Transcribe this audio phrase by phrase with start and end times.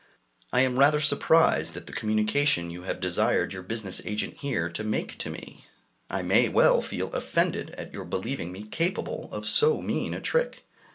[0.51, 4.83] I am rather surprised at the communication you have desired your business agent here to
[4.83, 5.67] make to me;
[6.09, 10.65] I may well feel offended at your believing me capable of so mean a trick.